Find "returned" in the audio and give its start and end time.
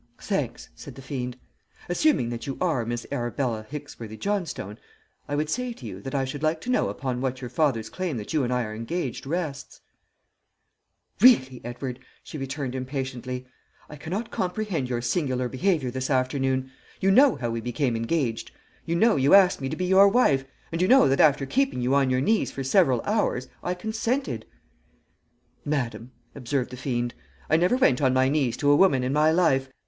12.39-12.73